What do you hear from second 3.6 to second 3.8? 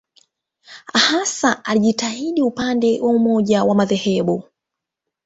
wa